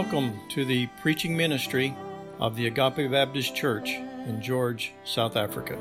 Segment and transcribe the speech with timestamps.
[0.00, 1.92] Welcome to the preaching ministry
[2.38, 5.76] of the Agape Baptist Church in George, South Africa.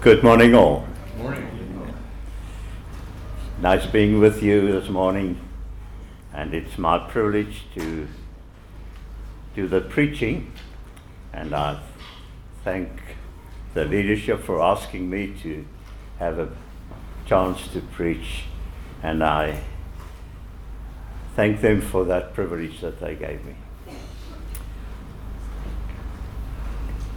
[0.00, 0.88] Good morning, all.
[1.16, 1.94] Morning.
[3.60, 5.40] Nice being with you this morning,
[6.32, 8.08] and it's my privilege to
[9.54, 10.52] do the preaching.
[11.32, 11.78] And I
[12.64, 13.03] thank
[13.74, 15.64] the leadership for asking me to
[16.18, 16.48] have a
[17.26, 18.44] chance to preach,
[19.02, 19.60] and I
[21.34, 23.56] thank them for that privilege that they gave me.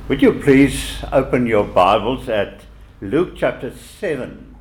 [0.08, 2.62] Would you please open your Bibles at
[3.02, 4.56] Luke chapter 7?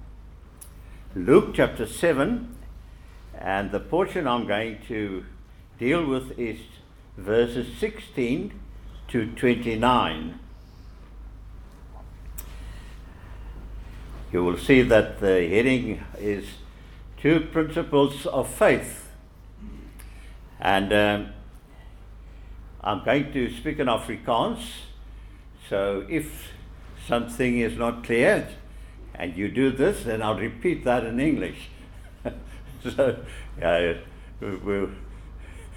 [1.15, 2.55] Luke chapter 7,
[3.39, 5.25] and the portion I'm going to
[5.79, 6.59] deal with is
[7.17, 8.53] verses 16
[9.09, 10.41] to 29.
[14.37, 16.45] You will see that the heading is
[17.17, 19.09] Two Principles of Faith.
[20.61, 21.29] And um,
[22.85, 24.59] I'm going to speak in Afrikaans.
[25.71, 26.53] So if
[27.09, 28.47] something is not clear
[29.15, 31.71] and you do this, then I'll repeat that in English.
[32.85, 33.17] so
[33.63, 33.95] uh,
[34.41, 34.91] we'll,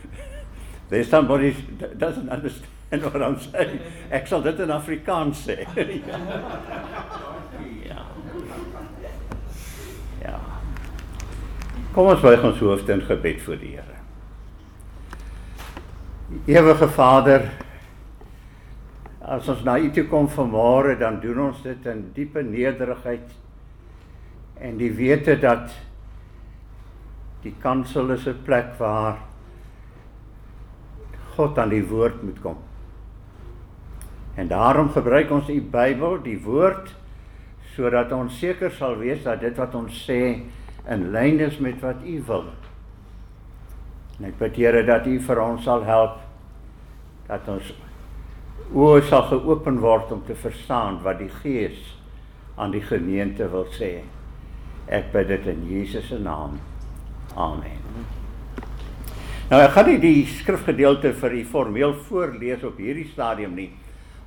[0.89, 3.79] there's somebody that doesn't understand what I'm saying.
[4.11, 5.63] Ek sal dit in Afrikaans sê.
[11.89, 13.95] Kom ons buig ons hoofde in gebed voor die Here.
[16.45, 17.47] Ewige Vader,
[19.25, 23.33] as ons na U toe kom vanmôre, dan doen ons dit in diepe nederigheid
[24.61, 25.73] en die wete dat
[27.41, 29.17] die kansel is 'n plek waar
[31.35, 32.57] God aan die woord moet kom.
[34.35, 36.95] En daarom gebruik ons u Bybel, die woord,
[37.75, 40.43] sodat ons seker sal wees dat dit wat ons sê
[40.89, 42.47] in lyn is met wat u wil.
[44.19, 46.17] En ek bid Here dat u vir ons sal help
[47.29, 47.73] dat ons
[48.73, 51.77] oë sal geopen word om te verstaan wat die Gees
[52.59, 53.99] aan die gemeente wil sê.
[54.89, 56.57] Ek bid dit in Jesus se naam.
[57.37, 57.85] Amen.
[59.49, 63.69] Nou ek gaan nie die skrifgedeelte vir u formeel voorlees op hierdie stadium nie.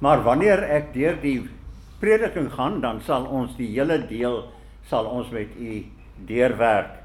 [0.02, 1.36] Maar wanneer ek deur die
[2.02, 4.40] prediking gaan, dan sal ons die hele deel
[4.90, 5.82] sal ons met u
[6.16, 7.02] deurwerk.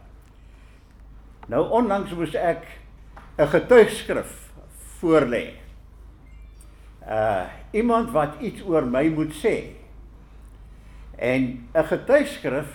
[1.47, 2.65] Nou onlangs moes ek
[3.37, 4.51] 'n getuigskrif
[4.99, 5.53] voorlê.
[7.07, 9.75] Uh iemand wat iets oor my moet sê.
[11.15, 12.67] En 'n getuigskrif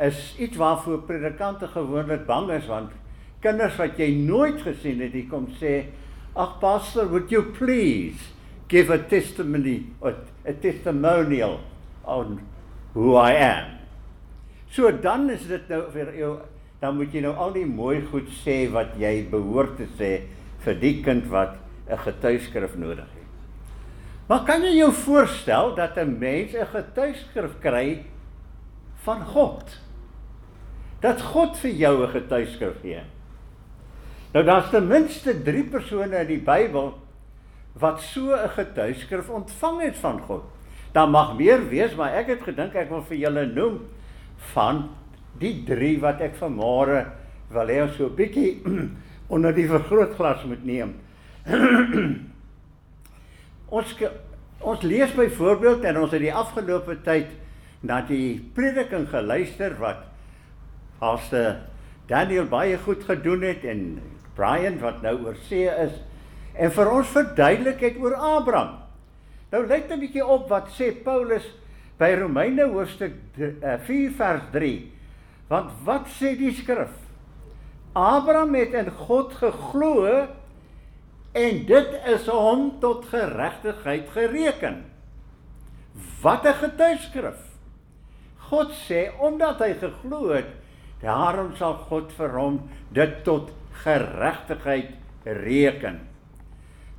[0.00, 2.90] is iets waarvoor predikante gewoonlik bang is want
[3.40, 5.84] kinders wat jy nooit gesien het, die kom sê,
[6.36, 8.18] "Ag pastor, would you please
[8.68, 10.14] give a testimony or
[10.46, 11.60] a testimonial
[12.04, 12.40] on
[12.92, 13.79] who I am?"
[14.70, 16.38] So dan is dit nou vir jou
[16.80, 20.12] dan moet jy nou al die mooi goed sê wat jy behoort te sê
[20.64, 21.58] vir die kind wat
[21.90, 23.28] 'n getuigskrif nodig het.
[24.28, 28.04] Maar kan jy jou voorstel dat 'n mens 'n getuigskrif kry
[29.04, 29.80] van God?
[31.00, 33.02] Dat God vir jou 'n getuigskrif gee.
[34.32, 36.98] Nou daar's ten minste 3 persone in die Bybel
[37.74, 40.42] wat so 'n getuigskrif ontvang het van God.
[40.92, 43.80] Daar mag meer wees, maar ek het gedink ek wil vir julle noem
[44.54, 44.88] van
[45.40, 47.04] die 3 wat ek vanmôre
[47.50, 48.62] wil hê so 'n bietjie
[49.34, 50.94] onder die vergrootglas moet neem.
[53.76, 53.94] ons
[54.60, 57.26] ons lees byvoorbeeld en ons het die afgelope tyd
[57.80, 60.04] na die prediking geluister wat
[61.00, 61.56] Pastor
[62.10, 64.02] Daniel baie goed gedoen het en
[64.36, 65.94] Brian wat nou oor see is
[66.54, 68.80] en vir ons verduidelik het oor Abraham.
[69.50, 71.46] Nou let 'n bietjie op wat sê Paulus
[72.00, 74.74] by Romeine hoofstuk 4 vers 3.
[75.50, 76.94] Want wat sê die skrif?
[77.92, 80.06] Abraham het in God geglo
[81.36, 84.84] en dit is hom tot geregtigheid gereken.
[86.22, 87.40] Wat 'n getuigskrif.
[88.48, 90.48] God sê omdat hy geglo het,
[91.02, 93.52] daarom sal God vir hom dit tot
[93.84, 94.90] geregtigheid
[95.24, 96.00] reken.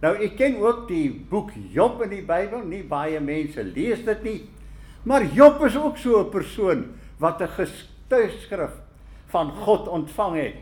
[0.01, 4.24] Nou ek ken ook die boek Job in die Bybel, nie baie mense lees dit
[4.24, 4.42] nie.
[5.03, 6.86] Maar Job is ook so 'n persoon
[7.18, 8.71] wat 'n getuigskrif
[9.25, 10.56] van God ontvang het.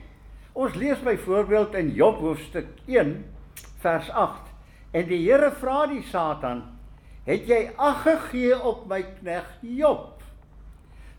[0.51, 3.25] Ons lees byvoorbeeld in Job hoofstuk 1
[3.77, 4.41] vers 8
[4.91, 6.63] en die Here vra die Satan:
[7.24, 10.21] "Het jy ag gegee op my knegg Job?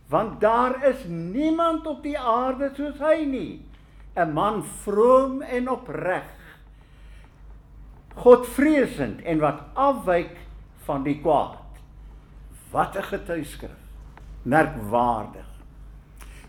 [0.08, 3.70] Want daar is niemand op die aarde soos hy nie."
[4.16, 6.26] 'n man vroom en opreg.
[8.14, 10.36] Godvreesend en wat afwyk
[10.84, 11.59] van die kwaad.
[12.70, 13.78] Wat 'n getuieskrif.
[14.42, 15.46] Merkwaardig.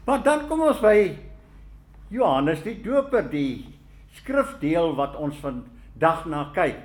[0.06, 1.18] Maar dan kom ons by
[2.07, 3.79] Johannes die Doper, die
[4.12, 6.77] skrifdeel wat ons vandag na kyk.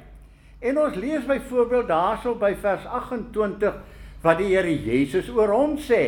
[0.59, 3.75] En ons lees byvoorbeeld daarso by vers 28
[4.23, 6.03] wat die Here Jesus oor hom sê.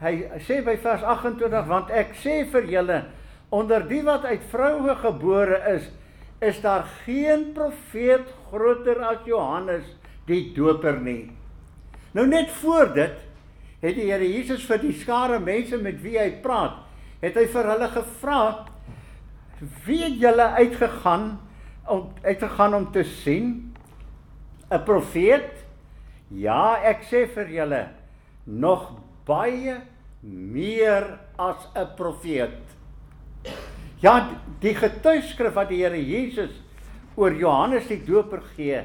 [0.00, 0.14] Hy
[0.46, 3.00] sê by vers 28 want ek sê vir julle
[3.50, 5.90] onder die wat uit vroue gebore is
[6.40, 9.84] is daar geen profeet groter as Johannes
[10.26, 11.28] die Doper nie.
[12.12, 13.18] Nou net voor dit
[13.80, 16.82] het die Here Jesus vir die skare mense met wie hy praat,
[17.22, 18.40] het hy vir hulle gevra:
[19.86, 21.38] "Wie het julle uitgegaan
[21.86, 23.74] om uitgegaan om te sien?
[24.70, 25.64] 'n Profeet?
[26.28, 27.88] Ja, ek sê vir julle,
[28.44, 28.92] nog
[29.26, 29.80] baie
[30.22, 32.58] meer as 'n profeet."
[34.00, 34.28] Ja,
[34.60, 36.50] die getuieskrif wat die Here Jesus
[37.16, 38.82] oor Johannes die Doper gee,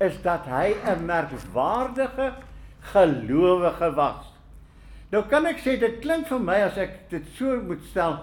[0.00, 2.32] is dat hy 'n merkwaardige
[2.92, 4.28] gelowige was.
[5.12, 8.18] Nou kan ek sê dit klink vir my as ek dit so moet stel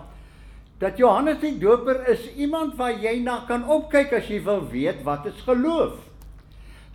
[0.80, 5.04] dat Johannes die Doper is iemand wat jy na kan opkyk as jy wil weet
[5.08, 6.00] wat is geloof.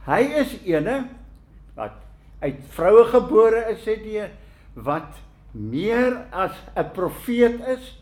[0.08, 1.05] Hy is ene
[1.76, 2.00] wat
[2.44, 4.25] uit vroue gebore is, sê die
[4.75, 5.20] wat
[5.52, 7.94] meer as 'n profeet is,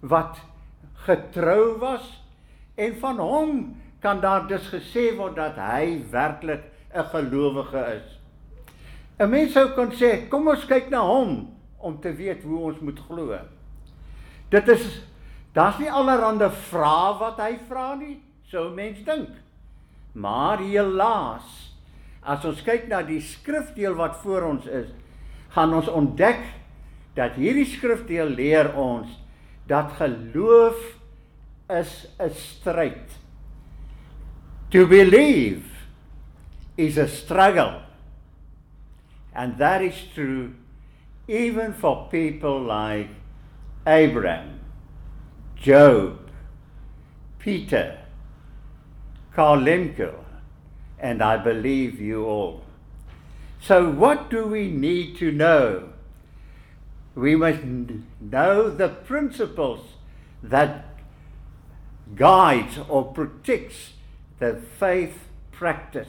[0.00, 0.38] wat
[1.06, 2.04] getrou was
[2.76, 6.62] en van hom kan daar dus gesê word dat hy werklik
[6.94, 8.19] 'n gelowige is.
[9.20, 12.78] 'n Mens sou kon sê, kom ons kyk na hom om te weet hoe ons
[12.80, 13.36] moet glo.
[14.50, 14.86] Dit is
[15.52, 18.16] daar's nie allerhande vrae wat hy vra nie,
[18.48, 19.34] sou mens dink.
[20.14, 21.44] Maar helaas,
[22.22, 24.88] as ons kyk na die skrifdeel wat voor ons is,
[25.52, 26.40] gaan ons ontdek
[27.18, 29.10] dat hierdie skrifdeel leer ons
[29.68, 30.80] dat geloof
[31.68, 33.18] is 'n stryd.
[34.70, 35.66] To believe
[36.76, 37.89] is a struggle.
[39.40, 40.54] And that is true
[41.26, 43.08] even for people like
[43.86, 44.60] Abraham,
[45.56, 46.18] Job,
[47.38, 47.98] Peter,
[49.32, 50.12] Karl Lemke,
[50.98, 52.64] and I believe you all.
[53.60, 55.90] So, what do we need to know?
[57.14, 57.60] we must
[58.20, 59.80] know the principles
[60.42, 60.84] that
[62.14, 63.92] guides or protects
[64.38, 66.08] the faith practice.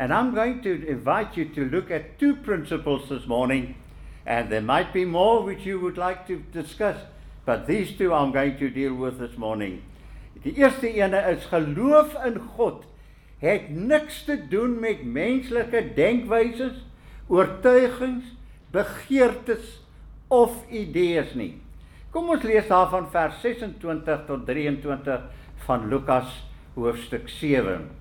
[0.00, 3.74] And I'm going to invite you to look at two principles this morning,
[4.24, 6.96] and there might be more which you would like to discuss,
[7.44, 9.82] but these two I'm going to deal with this morning.
[10.42, 12.86] Die eerste ene is geloof in God
[13.44, 16.80] het niks te doen met menslike denkwyses,
[17.28, 18.24] oortuigings,
[18.72, 19.80] begeertes
[20.28, 21.54] of idees nie.
[22.10, 25.24] Kom ons lees daarvan vers 26 tot 23
[25.68, 26.40] van Lukas
[26.76, 27.99] hoofstuk 7.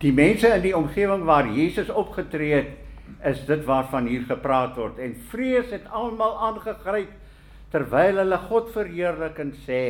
[0.00, 2.70] Die mense in die omgewing waar Jesus opgetree het,
[3.26, 7.10] is dit waarvan hier gepraat word en vrees het almal aangegryp
[7.74, 9.82] terwyl hulle God verheerlik en sê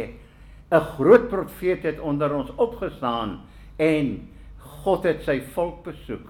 [0.72, 3.40] 'n groot profeet het onder ons opgestaan
[3.78, 4.28] en
[4.82, 6.28] God het sy volk besoek.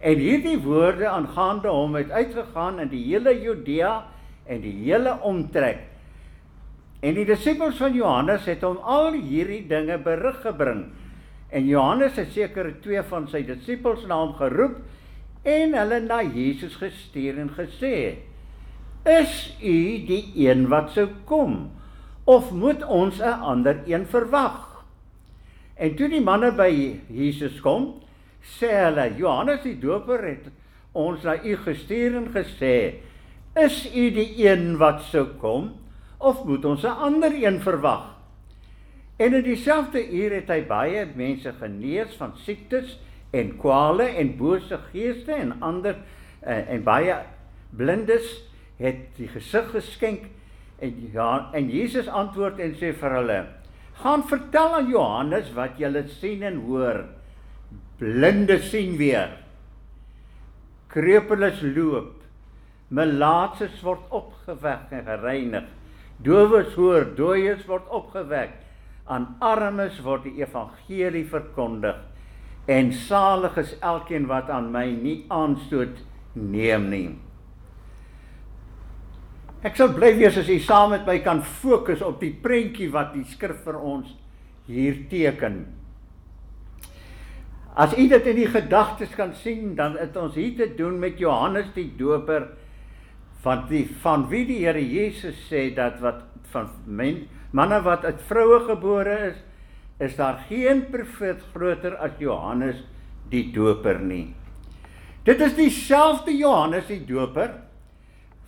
[0.00, 4.06] En hierdie woorde aangaande hom het uitgegaan in die hele Judea
[4.46, 5.78] en die hele omtrek.
[7.00, 10.84] En die disippels van Johannes het hom al hierdie dinge berig gebring.
[11.50, 14.78] En Johannes het seker twee van sy disippels na hom geroep
[15.42, 18.16] en hulle na Jesus gestuur en gesê:
[19.04, 21.70] "Is u die een wat sou kom
[22.24, 24.84] of moet ons 'n ander een verwag?"
[25.74, 27.94] En toe die manne by Jesus kom,
[28.42, 30.50] sê hulle Johannes die Doper het
[30.92, 32.94] ons na u gestuur en gesê
[33.58, 35.72] is u die een wat sou kom
[36.18, 38.19] of moet ons 'n ander een verwag
[39.20, 42.96] en in dieselfde uur het hy baie mense genees van siektes
[43.36, 45.98] en kwale en bose geeste en ander
[46.40, 47.20] en, en baie
[47.76, 48.32] blindes
[48.80, 50.26] het die gesig geskenk
[50.80, 53.40] en ja en Jesus antwoord en sê vir hulle
[54.00, 57.04] gaan vertel aan Johannes wat julle sien en hoor
[58.00, 59.36] blinde sien weer.
[60.88, 62.16] Krepeles loop.
[62.88, 65.68] Melaatses word opgewek en gereinig.
[66.24, 68.56] Dowes hoor, dooies word opgewek.
[69.06, 71.96] Aan armes word die evangelie verkondig.
[72.70, 77.08] En salig is elkeen wat aan my nie aanstoot neem nie.
[79.60, 83.12] Ek sal bly wees as u saam met my kan fokus op die prentjie wat
[83.12, 84.14] die skrif vir ons
[84.70, 85.64] hier teken.
[87.80, 91.20] As u dit in die gedagtes kan sien, dan het ons hier te doen met
[91.20, 92.48] Johannes die Doper
[93.44, 97.24] van die van wie die Here Jesus sê dat wat van men,
[97.56, 99.38] manne wat uit vroue gebore is,
[100.00, 102.82] is daar geen profeet groter as Johannes
[103.30, 104.34] die Doper nie.
[105.24, 107.52] Dit is dieselfde Johannes die Doper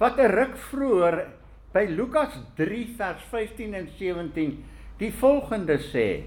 [0.01, 1.27] wat 'n ruk vroeër
[1.73, 4.65] by Lukas 3 vers 15 en 17
[4.99, 6.25] die volgende sê.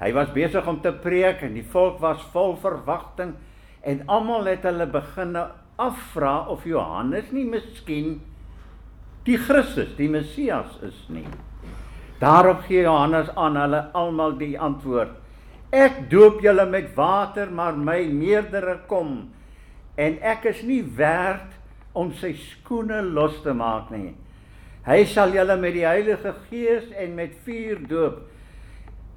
[0.00, 3.34] Hy was besig om te preek en die volk was vol verwagting
[3.82, 5.50] en almal het hulle begine
[5.86, 8.20] afvra of Johannes nie miskien
[9.26, 11.26] die Christus, die Messias is nie.
[12.22, 15.14] Daarop gee Johannes aan hulle almal die antwoord:
[15.72, 19.32] Ek doop julle met water, maar my meerdere kom
[19.96, 21.56] en ek is nie werd
[21.98, 24.12] om sy skoene los te maak nie.
[24.86, 28.22] Hy sal julle met die Heilige Gees en met vuur doop.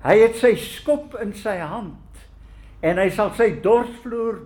[0.05, 2.19] Hy het sy skop in sy hand
[2.85, 4.43] en hy sal sy dorsvloer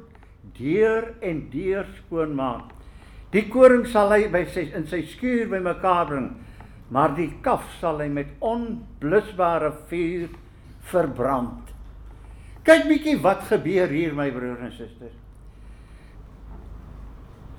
[0.59, 2.75] deur en deur skoonmaak.
[3.33, 6.29] Die koring sal hy by sy in sy skuur bymekaar bring,
[6.93, 10.29] maar die kaf sal hy met onblusbare vuur
[10.89, 11.71] verbrand.
[12.65, 15.15] Kyk bietjie wat gebeur hier my broers en susters.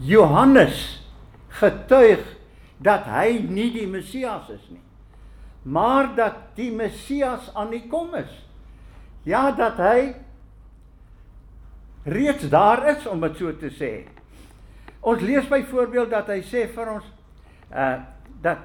[0.00, 0.84] Johannes
[1.60, 2.22] getuig
[2.80, 4.84] dat hy nie die Messias is nie
[5.62, 8.32] maar dat die Messias aan die kom is.
[9.22, 10.14] Ja, dat hy
[12.04, 13.92] reeds daar is om dit so te sê.
[15.00, 17.06] Ons lees byvoorbeeld dat hy sê vir ons
[17.70, 17.94] uh
[18.40, 18.62] dat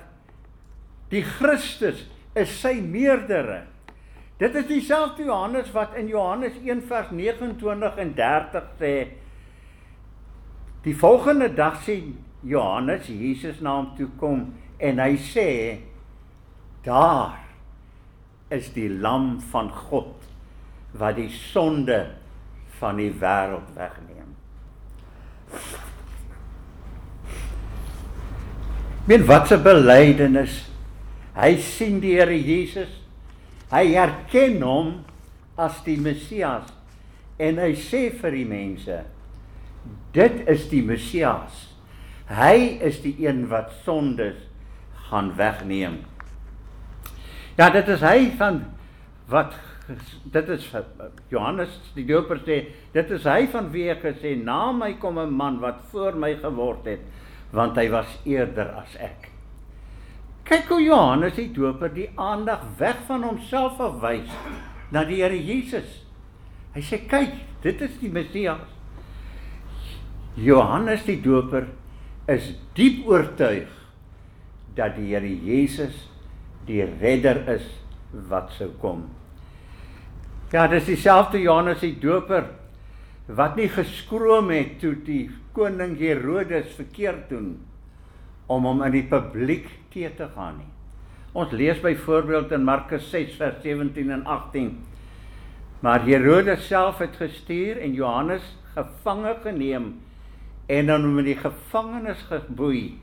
[1.11, 3.65] die Christus is sy meerdere.
[4.39, 8.93] Dit is dieselfde Johannes wat in Johannes 1 vers 29 en 30 sê
[10.85, 12.13] die volgende dag sien
[12.45, 14.45] Johannes Jesus na hom toe kom
[14.79, 15.49] en hy sê
[16.85, 17.39] Daar
[18.53, 20.27] is die lam van God
[20.95, 21.97] wat die sonde
[22.79, 24.32] van die wêreld wegneem.
[29.05, 30.63] Met watse belydenis
[31.36, 32.89] hy sien die Here Jesus.
[33.72, 34.94] Hy erken hom
[35.60, 36.72] as die Messias
[37.41, 39.03] en hy sê vir die mense
[40.15, 41.65] dit is die Messias.
[42.32, 44.38] Hy is die een wat sondes
[45.10, 46.00] gaan wegneem.
[47.60, 48.63] Ja, dit is hy van
[49.32, 49.53] wat
[50.33, 50.65] dit is
[51.29, 52.57] Johannes die Doper sê,
[52.93, 56.35] dit is hy van wie ek gesê na my kom 'n man wat voor my
[56.41, 57.01] geword het,
[57.51, 59.29] want hy was eerder as ek.
[60.45, 64.29] Kyk hoe Johannes die Doper die aandag weg van homself afwys
[64.91, 66.05] na die Here Jesus.
[66.75, 68.61] Hy sê kyk, dit is die Messias.
[70.35, 71.67] Johannes die Doper
[72.27, 73.69] is diep oortuig
[74.75, 76.09] dat die Here Jesus
[76.67, 77.65] die redder is
[78.29, 79.14] wat sou kom.
[80.53, 82.51] Ja, dis dieselfde Johannes die Doper
[83.25, 85.23] wat nie geskroom het toe die
[85.57, 87.55] koning Herodes verkeerd doen
[88.45, 90.71] om hom in die publiek te te gaan nie.
[91.33, 94.69] Ons lees byvoorbeeld in Markus 6 vers 17 en 18.
[95.81, 99.95] Maar Herodes self het gestuur en Johannes gevange geneem
[100.67, 102.99] en dan hom in die gevangenis geboei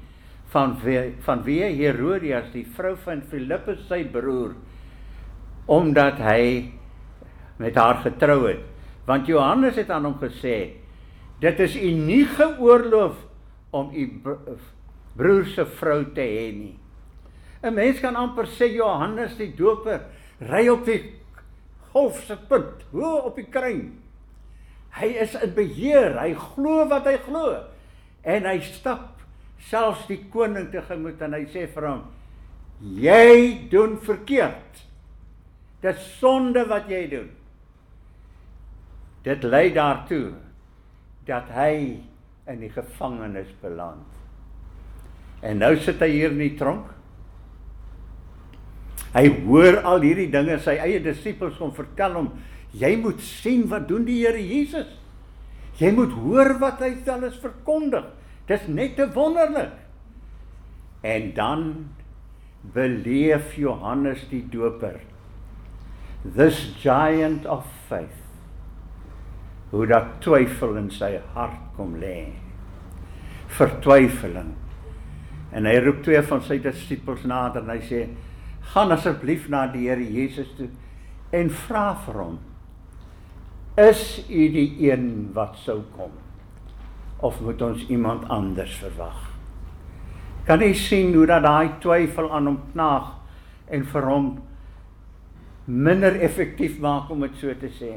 [0.52, 4.54] van wie, van wie Herodias die vrou van Filippus sy broer
[5.66, 6.70] omdat hy
[7.58, 8.62] met haar getrou het
[9.06, 10.78] want Johannes het aan hom gesê
[11.42, 13.16] dit is u nie geoorloof
[13.70, 14.04] om u
[15.16, 16.76] broer se vrou te hê nie
[17.62, 20.00] 'n mens kan amper sê Johannes die doper
[20.40, 21.14] ry op die
[21.92, 23.98] golf se punt hoe op die kruin
[25.00, 27.64] hy is in beheer hy glo wat hy glo
[28.22, 29.22] en hy stap
[29.70, 32.02] selfs die koning tegemoet en hy sê vir hom:
[32.80, 34.82] "Jy doen verkeerd.
[35.82, 37.30] Dit sonde wat jy doen."
[39.22, 40.32] Dit lei daartoe
[41.28, 42.02] dat hy
[42.50, 44.08] in die gevangenis beland.
[45.42, 46.88] En nou sit hy hier in die tronk.
[49.12, 52.30] Hy hoor al hierdie dinge sy eie disippels kom vertel hom,
[52.72, 54.88] jy moet sien wat doen die Here Jesus.
[55.78, 58.06] Jy moet hoor wat hy alles verkondig.
[58.48, 59.74] Dis net te wonderlik.
[61.02, 61.64] En dan
[62.74, 65.00] beleef Johannes die Doper
[66.22, 68.21] this giant of faith
[69.72, 72.16] hoe dat twyfel in sy hart kom lê
[73.56, 74.52] vertwyfeling
[75.52, 78.04] en hy roep twee van sy disippels nader en hy sê
[78.72, 80.70] gaan asseblief na die Here Jesus toe
[81.36, 82.38] en vra vir hom
[83.80, 86.12] is u die een wat sou kom
[87.22, 89.18] of moet ons iemand anders verwag?
[90.46, 93.12] Kan jy sien hoe dat daai twyfel aan hom knaag
[93.72, 94.32] en vir hom
[95.66, 97.92] minder effektief maak om dit so te sê?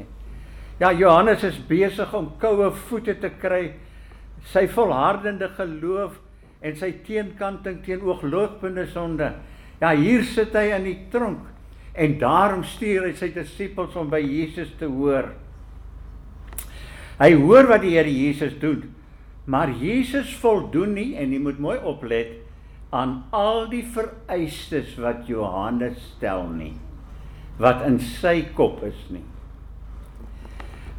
[0.76, 3.70] Ja, Johannes is besig om koue voete te kry.
[4.52, 6.18] Sy volhardende geloof
[6.60, 9.30] en sy teenkanting teen ooglopende sonde.
[9.80, 11.52] Ja, hier sit hy in die tronk
[11.96, 15.30] en daarom stuur hy sy disippels om by Jesus te hoor.
[17.16, 18.90] Hy hoor wat die Here Jesus doen.
[19.48, 22.34] Maar Jesus voldoen nie en jy moet mooi oplet
[22.92, 26.74] aan al die vereistes wat Johannes stel nie
[27.56, 29.24] wat in sy kop is nie.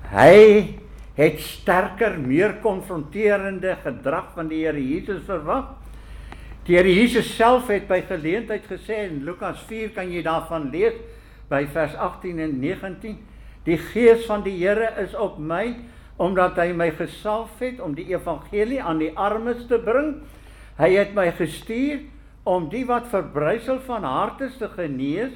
[0.07, 0.77] Hy
[1.17, 5.73] het sterker, meer konfronterende gedrag van die Here Jesus verwag.
[6.67, 10.95] Die Here Jesus self het by geleentheid gesê in Lukas 4 kan jy daarvan lees
[11.51, 13.17] by vers 18 en 19.
[13.67, 15.75] Die gees van die Here is op my
[16.17, 20.21] omdat hy my gesalf het om die evangelie aan die armes te bring.
[20.79, 22.05] Hy het my gestuur
[22.47, 25.35] om die wat verbrysel van hart is te genees,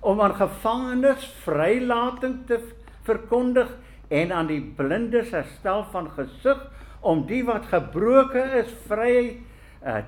[0.00, 2.60] om aan gevangenes vrylating te
[3.06, 3.70] verkondig
[4.12, 6.60] en aan die blindes herstel van gesig,
[7.00, 9.38] om die wat gebroke is vry
[9.82, 10.02] uh,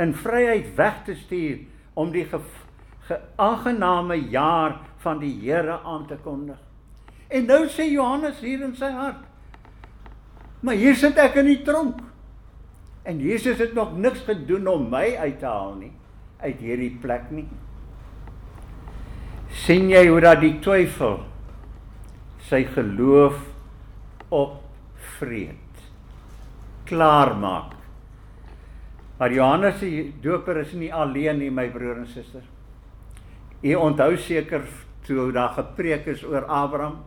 [0.00, 1.60] in vryheid weg te stuur,
[1.94, 2.24] om die
[3.36, 6.58] aangename jaar van die Here aan te kondig.
[7.28, 9.22] En nou sê Johannes hier in sy hart:
[10.60, 12.00] "Maar hier sit ek in die tronk."
[13.04, 15.92] En Jesus het nog niks gedoen om my uit te haal nie
[16.44, 17.46] uit hierdie plek nie.
[19.54, 21.20] sien jy hoe dat die twyfel
[22.48, 23.38] sy geloof
[24.34, 25.64] opvreet
[26.84, 27.72] klaar maak.
[29.18, 32.42] Maar Johannes die Doper is nie alleen nie my broer en suster.
[33.64, 34.66] U onthou seker
[35.06, 37.02] toe daar gepreek is oor Abraham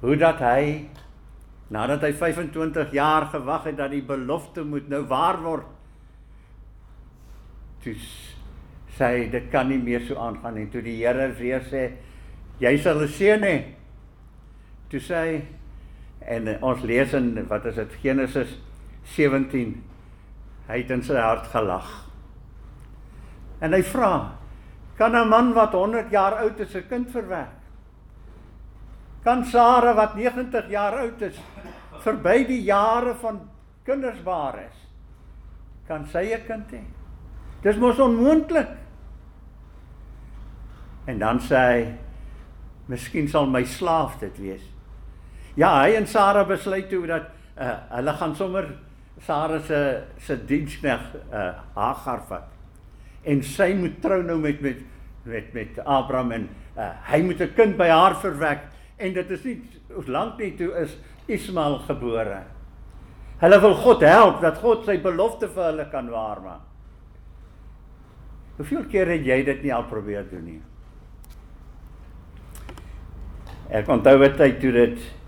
[0.00, 0.88] hoe dat hy
[1.70, 5.68] nadat hy 25 jaar gewag het dat die belofte moet nou waar word.
[7.84, 7.94] Toe
[8.96, 10.66] sê dit kan nie meer so aangaan nie.
[10.72, 11.84] Toe die Here weer sê
[12.60, 13.79] jy sal 'n seun hê.
[14.90, 15.24] Toe sê
[16.20, 18.56] en ons lees in wat is dit Genesis
[19.14, 19.76] 17
[20.70, 21.88] hy het in sy hart gelag.
[23.60, 24.36] En hy vra
[24.98, 27.56] kan 'n man wat 100 jaar oud is 'n kind verwek?
[29.24, 31.38] Kan Sara wat 90 jaar oud is
[32.00, 33.40] verby die jare van
[33.84, 34.76] kindersbaar is
[35.86, 36.84] kan sy 'n kind hê?
[37.62, 38.68] Dis mos onmoontlik.
[41.06, 41.98] En dan sê hy
[42.86, 44.62] miskien sal my slaaf dit wees.
[45.58, 48.68] Ja, hy en Sara besluit toe dat uh, hulle gaan sommer
[49.26, 49.80] Sara se
[50.18, 51.00] se dienskneg
[51.32, 52.48] uh, Hagar vat.
[53.24, 54.80] En sy moet trou nou met met
[55.24, 58.62] met met Abraham en uh, hy moet 'n kind by haar verwek
[58.96, 59.60] en dit is nie
[60.06, 62.42] lank nie toe is Ismael gebore.
[63.40, 66.66] Hulle wil God help dat God sy belofte vir hulle kan waarmaak.
[68.56, 70.60] Hoeveel keer het jy dit nie al probeer doen nie?
[73.70, 75.19] Ek onthou 'n tyd toe dit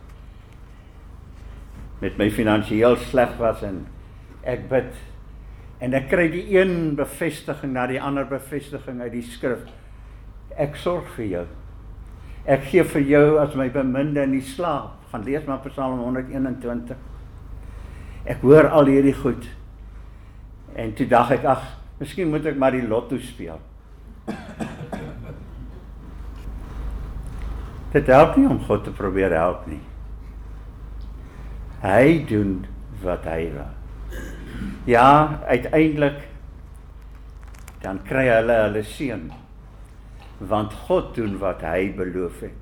[2.02, 3.84] met my finansiëel sleg was en
[4.42, 4.90] ek bid
[5.82, 9.64] en ek kry die een bevestiging na die ander bevestiging uit die skrif.
[10.54, 11.44] Ek sorg vir jou.
[12.46, 14.98] Ek gee vir jou as my beminde in die slaap.
[15.10, 16.94] Gaan lees maar Psalm 121.
[18.30, 19.46] Ek hoor al hierdie goed.
[20.78, 21.66] En toe dink ek, ag,
[21.98, 23.58] miskien moet ek maar die lotto speel.
[27.92, 29.82] Dit help nie om God te probeer help nie.
[31.82, 32.62] Hy doen
[33.02, 33.70] wat hy wil.
[34.86, 36.28] Ja, uiteindelik
[37.82, 39.30] dan kry hulle hulle seun.
[40.38, 42.58] Want God doen wat hy beloof het.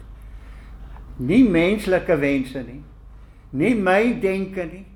[1.20, 2.80] Nie menslike wense nie.
[3.52, 4.86] Nie my denke nie.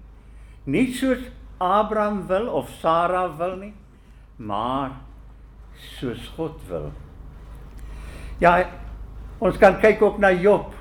[0.64, 1.20] Nie soos
[1.60, 3.74] Abraham wil of Sara wil nie,
[4.36, 4.96] maar
[5.98, 6.88] soos God wil.
[8.40, 8.56] Ja,
[9.44, 10.72] Ons kan kyk ook na Job.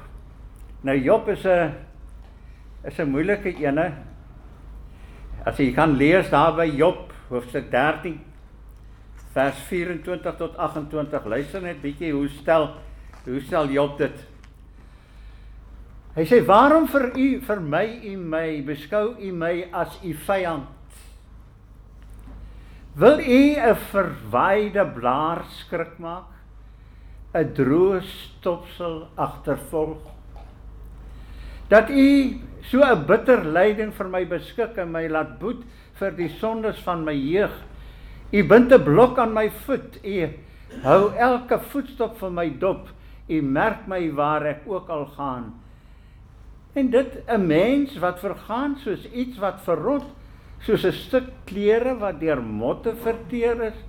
[0.88, 1.74] Nou Job is 'n
[2.84, 3.93] is 'n moeilike ene.
[5.46, 8.19] As jy kan lees daar by Job hoofstuk 13
[9.34, 11.26] vers 24 tot 28.
[11.26, 12.76] Luister net bietjie hoe stel
[13.26, 14.28] hoe stel Job dit?
[16.15, 20.67] Hy sê: "Waarom vir u vir my u my beskou u my as u vyand?
[22.96, 26.30] Wil u 'n verwyde blaar skrik maak?"
[27.34, 30.12] 'n droë stopsel agtervolg.
[31.67, 35.63] Dat u so 'n bitter lyding vir my beskik en my laat boet
[35.99, 37.52] vir die sondes van my jeug.
[38.32, 39.99] U bind 'n blok aan my voet.
[40.04, 40.30] U
[40.84, 42.88] hou elke voetstap vir my dop.
[43.30, 45.54] U merk my waar ek ook al gaan.
[46.73, 50.06] En dit 'n mens wat vergaan soos iets wat verrot,
[50.60, 53.80] soos 'n stuk klere wat deur motte verteer is.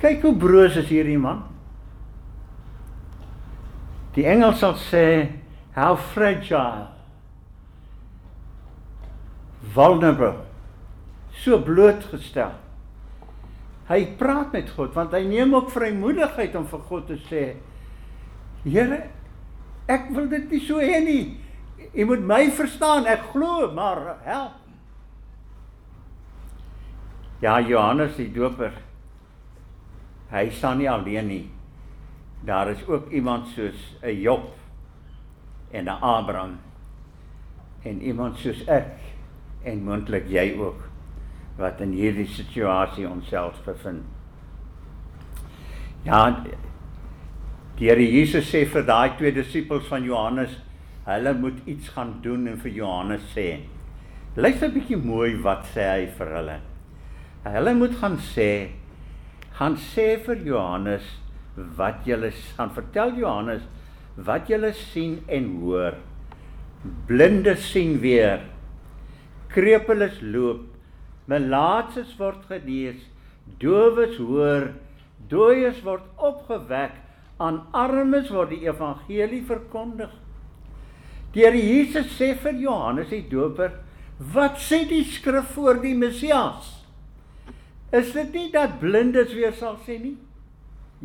[0.00, 1.42] Kyk hoe broos is hierdie man.
[4.14, 5.28] Die engel sal sê
[5.74, 6.93] how fragile
[9.72, 10.44] vulnerable
[11.42, 12.52] so blootgestel.
[13.88, 17.44] Hy praat met God want hy neem ook vrymoedigheid om vir God te sê
[18.64, 19.02] Here
[19.92, 21.24] ek wil dit nie so hê nie.
[21.94, 24.60] U moet my verstaan, ek glo, maar help.
[27.44, 28.72] Ja, Johannes die Doper.
[30.32, 31.44] Hy staan nie alleen nie.
[32.44, 34.48] Daar is ook iemand soos 'n Job
[35.70, 36.58] en 'n Abraham
[37.82, 39.13] en iemand soos ek
[39.64, 40.82] en moontlik jy ook
[41.58, 44.02] wat in hierdie situasie onsself bevind.
[46.04, 46.26] Ja,
[47.78, 50.52] die Here Jesus sê vir daai twee disippels van Johannes,
[51.08, 53.48] hulle moet iets gaan doen en vir Johannes sê.
[54.36, 56.60] Luister 'n bietjie mooi wat sê hy vir hulle.
[57.44, 58.68] Hulle moet gaan sê,
[59.58, 61.04] gaan sê vir Johannes
[61.56, 63.62] wat julle gaan vertel Johannes
[64.16, 65.94] wat julle sien en hoor.
[67.06, 68.40] Blindes sien weer.
[69.54, 70.66] Krepeles loop.
[71.30, 73.06] Melaatses word genees.
[73.60, 74.72] Dowes hoor.
[75.30, 76.98] Dooies word opgewek.
[77.38, 80.10] Aan armes word die evangelie verkondig.
[81.34, 83.72] Here Jesus sê vir Johannes die Doper,
[84.18, 86.84] "Wat sê die skrif oor die Messias?"
[87.92, 90.16] Is dit nie dat blindes weer sal sê nie?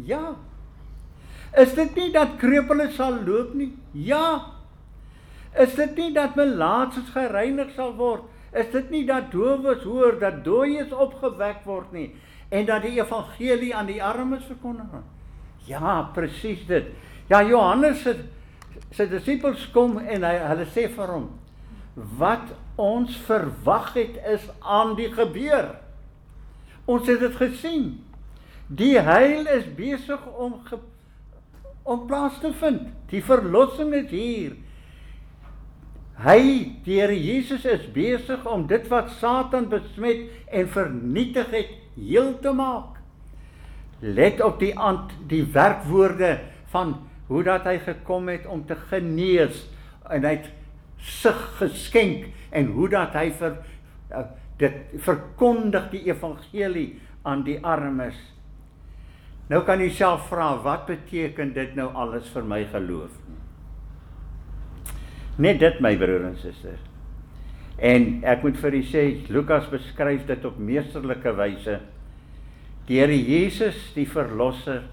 [0.06, 0.36] Ja.
[1.58, 3.74] Is dit nie dat krepeles sal loop nie?
[3.94, 4.54] Ja.
[5.58, 8.24] Is dit nie dat melaatses gereinig sal word?
[8.54, 12.10] Is dit nie dat dowes hoor, dat dooies opgewek word nie
[12.50, 15.06] en dat die evangelie aan die armes verkondig word?
[15.70, 16.88] Ja, presies dit.
[17.30, 18.16] Ja, Johannes se
[18.96, 21.28] sy disippels kom en hy hulle sê vir hom
[22.18, 25.74] wat ons verwag het is aan die gebeur.
[26.90, 27.90] Ons het dit gesien.
[28.70, 30.80] Die heil is besig om ge,
[31.84, 32.88] om plaas te vind.
[33.12, 34.56] Die verlossing is hier.
[36.20, 42.52] Hy, Here Jesus is besig om dit wat Satan besmet en vernietig het, heel te
[42.56, 42.98] maak.
[44.04, 46.38] Let op die ant die werkwoorde
[46.74, 46.98] van
[47.30, 49.68] hoe dat hy gekom het om te genees
[50.10, 50.50] en hy het
[51.00, 53.56] sig geskenk en hoe dat hy vir
[54.12, 54.26] uh,
[54.60, 56.90] dit verkondig die evangelie
[57.28, 58.18] aan die armes.
[59.50, 63.19] Nou kan jy self vra wat beteken dit nou alles vir my geloof?
[65.40, 66.80] Net dit my broer en suster.
[67.80, 71.78] En ek moet vir u sê Lukas beskryf dit op meesterlike wyse.
[72.90, 74.84] Die Here Jesus, die verlosser,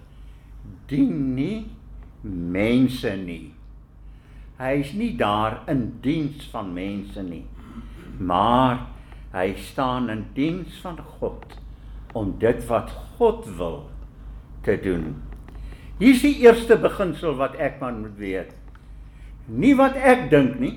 [0.87, 1.64] dien nie
[2.22, 3.50] mense nie.
[4.61, 7.44] Hy is nie daar in diens van mense nie.
[8.22, 8.87] Maar
[9.35, 11.59] hy staan in diens van God
[12.16, 13.80] om dit wat God wil
[14.64, 15.16] te doen.
[15.98, 18.54] Hier is die eerste beginsel wat ek man moet weet
[19.48, 20.74] nie wat ek dink nie.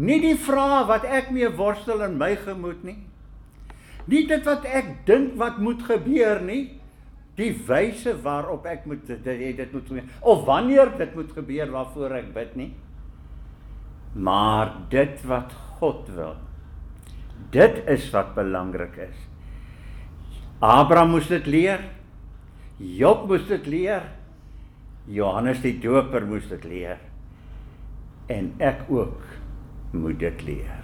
[0.00, 2.98] Nie die vrae wat ek mee worstel in my gemoed nie.
[4.10, 6.80] Nie dit wat ek dink wat moet gebeur nie.
[7.38, 12.16] Die wyse waarop ek moet dit dit moet gebeur of wanneer dit moet gebeur waarvoor
[12.20, 12.72] ek bid nie.
[14.14, 16.36] Maar dit wat God wil.
[17.50, 19.16] Dit is wat belangrik is.
[20.62, 21.82] Abraham moes dit leer.
[22.78, 24.06] Job moes dit leer.
[25.10, 27.02] Johannes die Doper moes dit leer
[28.26, 29.20] en ek ook
[29.92, 30.80] moet dit leer.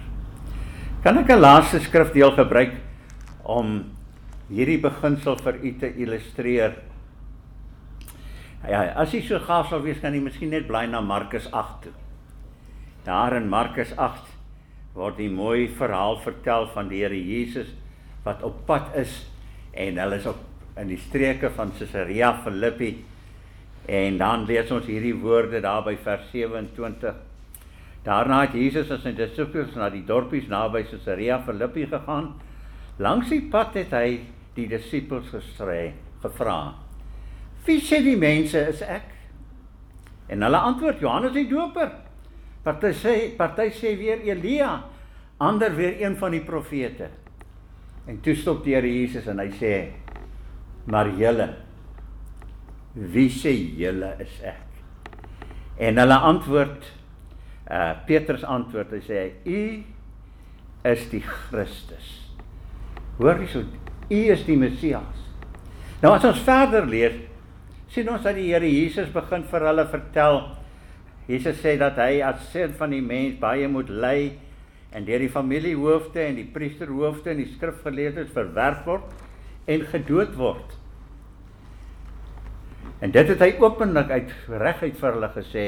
[1.03, 2.73] Kan ek 'n laaste skrifdeel gebruik
[3.43, 3.83] om
[4.49, 6.75] hierdie beginsel vir u te illustreer?
[8.69, 11.81] Ja, as jy so gaaf sal wees, kan jy miskien net bly na Markus 8
[11.81, 11.91] toe.
[13.03, 14.29] Daar in Markus 8
[14.93, 17.73] word die mooi verhaal vertel van die Here Jesus
[18.23, 19.25] wat op pad is
[19.73, 20.37] en hulle is op
[20.77, 23.03] in die streke van Caesarea Philippi
[23.87, 27.15] en dan lees ons hierdie woorde daar by vers 27
[28.03, 32.31] Daarna het Jesus en sy disippels na die dorpies naby Caesarea Philippi gegaan.
[33.01, 34.21] Langs die pad het hy
[34.55, 36.73] die disippels gestrei, gevra:
[37.65, 39.05] "Wie sê die mense is ek?"
[40.29, 41.91] En hulle antwoord: "Johannes die Doper."
[42.63, 44.83] Party sê, party sê weer Elia,
[45.39, 47.09] ander weer een van die profete.
[48.07, 49.91] En toe stop die Here Jesus en hy sê:
[50.85, 51.55] "Maar julle,
[52.93, 54.67] wie sê julle is ek?"
[55.77, 57.00] En hulle antwoord:
[57.71, 59.61] Uh Petrus antwoord hy sê u
[60.91, 62.07] is die Christus.
[63.19, 63.63] Hoor jy so
[64.11, 65.21] u is die Messias.
[66.01, 67.15] Nou as ons verder lees,
[67.93, 70.41] sien ons dat die Here Jesus begin vir hulle vertel.
[71.29, 74.33] Jesus sê dat hy as seun van die mens baie moet ly
[74.91, 80.75] en deur die familiehoofde en die priesterhoofde en die skrifgeleerdes verwerp word en gedood word.
[83.01, 85.65] En dit het hy openlik uit reguit vir hulle gesê.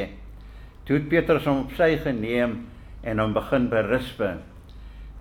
[0.88, 2.58] Toe het Petrus hom op sy geneem
[3.04, 4.34] en hom begin berispe.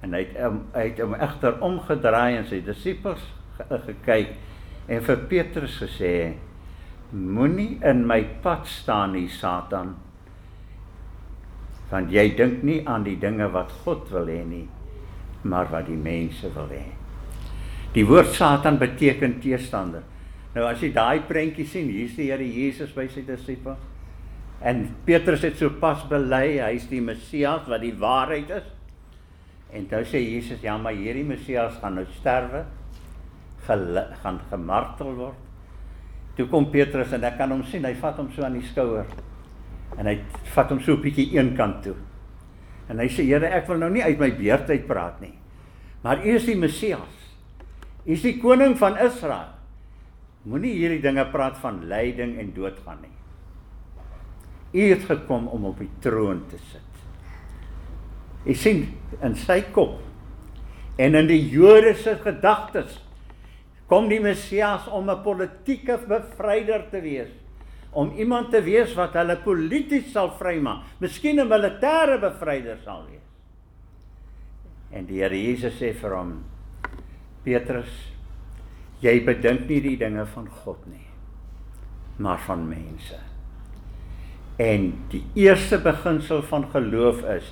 [0.03, 3.23] En hy het hom uit hom egter omgedraai en sy disippels
[3.87, 4.33] gekyk
[4.91, 6.15] en vir Petrus gesê:
[7.13, 9.95] Moenie in my pad staan nie, Satan.
[11.93, 14.65] Want jy dink nie aan die dinge wat God wil hê nie,
[15.45, 16.87] maar wat die mense wil hê.
[17.93, 20.03] Die woord Satan beteken teestander.
[20.57, 23.92] Nou as jy daai prentjie sien, hier's die Here Jesus by sy disippels.
[24.63, 28.69] En Petrus het sopas bely, hy's die Messias wat die waarheid is.
[29.75, 32.63] En toe sê Jesus, ja, maar hierdie Messias gaan nou sterwe,
[33.67, 35.41] gaan gemartel word.
[36.37, 39.09] Toe kom Petrus en ek kan hom sien, hy vat hom so aan die skouer.
[39.99, 40.17] En hy
[40.55, 41.97] vat hom so 'n bietjie eenkant toe.
[42.89, 45.35] En hy sê, Here, ek wil nou nie uit my beerd uit praat nie.
[46.03, 47.19] Maar U is die Messias.
[48.07, 49.55] U is die koning van Israel.
[50.45, 53.22] Moenie hierdie dinge praat van lyding en doodgaan nie.
[54.73, 56.89] U het gekom om op die troon te sit.
[58.47, 58.83] Jy sien
[59.23, 60.01] in sy kop
[61.01, 62.99] en in die Jode se gedagtes
[63.93, 67.29] kom die Messias om 'n politieke bevryder te wees,
[67.93, 73.21] om iemand te wees wat hulle polities sal vrymaak, miskien 'n militêre bevryder sal wees.
[74.93, 76.45] En die Here Jesus sê vir hom:
[77.45, 77.93] Petrus,
[79.01, 81.07] jy bedink nie die dinge van God nie,
[82.19, 83.32] maar van mense.
[84.63, 87.51] En die eerste beginsel van geloof is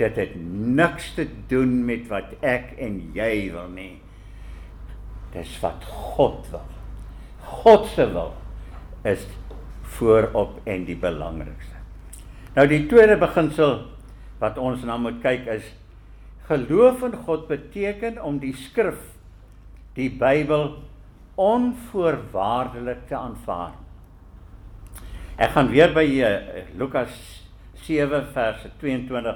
[0.00, 0.34] dit het
[0.76, 3.96] niks te doen met wat ek en jy wil nie.
[5.32, 6.68] Dis wat God wil.
[7.46, 8.32] God se wil
[9.06, 9.24] is
[9.96, 11.80] voorop en die belangrikste.
[12.56, 13.78] Nou die tweede beginsel
[14.40, 15.68] wat ons na moet kyk is
[16.48, 19.00] geloof in God beteken om die skrif
[19.96, 20.76] die Bybel
[21.40, 23.74] onvoorwaardelik te aanvaar.
[25.36, 26.28] Ek gaan weer by uh,
[26.80, 27.12] Lukas
[27.84, 29.34] 7 vers 22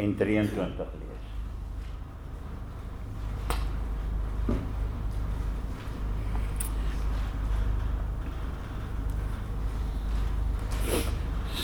[0.00, 1.26] en 23 lees.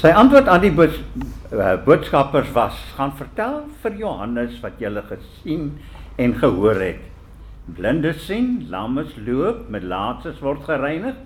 [0.01, 5.79] Sy antwoord aan die eh, boodskappers was: "Gaan vertel vir Johannes wat julle gesien
[6.21, 7.01] en gehoor het.
[7.65, 11.17] Blindes sien, lammes loop, melaatses word gereinig,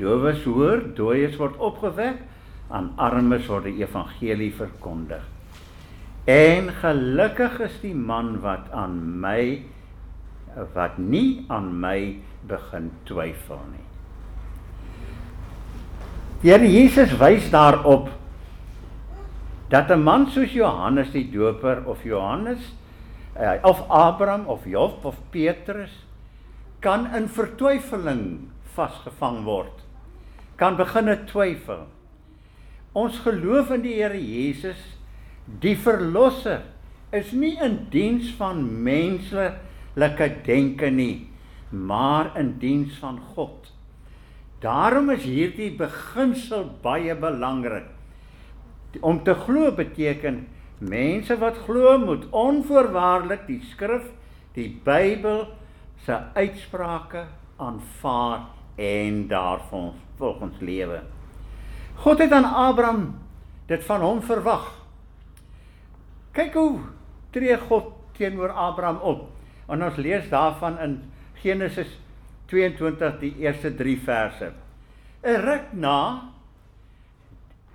[0.00, 2.22] dowes hoor, dooies word opgewek,
[2.70, 5.22] aan armes word die evangelie verkondig."
[6.30, 9.62] En gelukkig is die man wat aan my
[10.74, 13.86] wat nie aan my begin twyfel nie.
[16.42, 18.10] Die Here Jesus wys daarop
[19.68, 22.74] dat 'n man soos Johannes die Doper of Johannes
[23.36, 25.92] uh, of Abraham of Job of Petrus
[26.80, 29.84] kan in vertwyfeling vasgevang word.
[30.60, 31.86] Kan beginne twyfel.
[32.92, 34.80] Ons geloof in die Here Jesus
[35.58, 36.62] Die verlosser
[37.10, 41.26] is nie in diens van menslike denke nie,
[41.70, 43.72] maar in diens van God.
[44.62, 47.88] Daarom is hierdie beginsel baie belangrik.
[49.00, 50.44] Om te glo beteken
[50.78, 54.06] mense wat glo moet onvoorwaardelik die skrif,
[54.54, 55.48] die Bybel
[56.04, 57.26] se uitsprake
[57.60, 58.46] aanvaar
[58.80, 61.00] en daarvan volgens lewe.
[62.04, 63.08] God het aan Abraham
[63.66, 64.68] dit van hom verwag
[66.30, 66.78] Kyk hoe
[67.34, 69.26] tree God teenoor Abraham op.
[69.70, 70.96] En ons lees daarvan in
[71.42, 71.90] Genesis
[72.50, 74.52] 22 die eerste 3 verse.
[75.22, 76.30] 'n Ruk na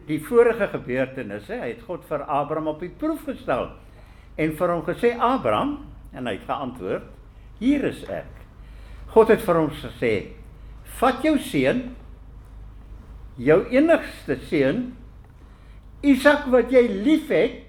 [0.08, 3.70] die vorige gebeurtenisse, het God vir Abraham op die proef gestel
[4.38, 5.78] en vir hom gesê Abraham
[6.14, 7.04] en hy het geantwoord:
[7.60, 8.32] "Hier is ek."
[9.08, 10.32] God het vir hom gesê:
[11.00, 11.96] "Vat jou seun,
[13.38, 14.94] jou enigste seun,
[16.06, 17.62] Isak wat jy liefhet,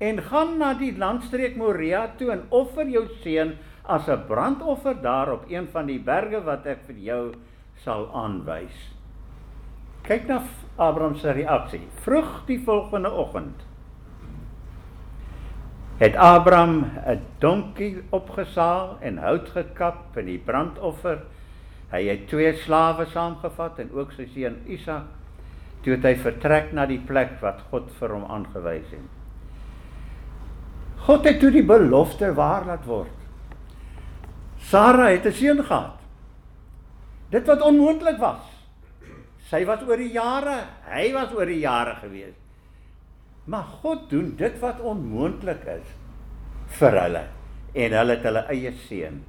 [0.00, 5.32] en gaan na die landstreek Moria toe en offer jou seun as 'n brandoffer daar
[5.32, 7.34] op een van die berge wat ek vir jou
[7.84, 8.94] sal aanwys.
[10.02, 10.42] Kyk na
[10.76, 11.88] Abraham se reaksie.
[12.00, 13.70] Vroeg die volgende oggend
[16.00, 21.18] het Abraham 'n donkie opgesaal en hout gekap vir die brandoffer.
[21.90, 25.08] Hy het twee slawe saamgevat en ook sy seun Isak
[25.84, 29.08] toe het hy vertrek na die plek wat God vir hom aangewys het.
[31.06, 33.16] God het toe die belofte waar laat word.
[34.70, 35.98] Sara het 'n seun gehad.
[37.30, 38.44] Dit wat onmoontlik was.
[39.50, 42.36] Sy was oor die jare, hy was oor die jare gewees.
[43.44, 45.88] Maar God doen dit wat onmoontlik is
[46.66, 47.24] vir hulle
[47.74, 49.24] en hulle het hulle eie seun.